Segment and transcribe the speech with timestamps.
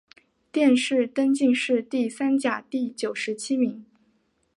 [0.51, 3.85] 殿试登进士第三甲第九十七名。